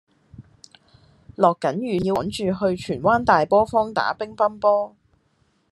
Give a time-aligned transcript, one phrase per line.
[1.35, 4.95] 落緊雨仲要趕住去荃灣大陂坊打乒乓波